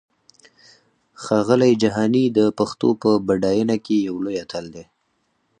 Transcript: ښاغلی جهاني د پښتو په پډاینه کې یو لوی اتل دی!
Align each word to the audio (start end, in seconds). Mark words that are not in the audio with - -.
ښاغلی 1.23 1.73
جهاني 1.81 2.25
د 2.37 2.39
پښتو 2.57 2.89
په 3.01 3.09
پډاینه 3.25 3.75
کې 3.85 3.95
یو 4.07 4.15
لوی 4.25 4.37
اتل 4.45 4.65
دی! 4.75 4.85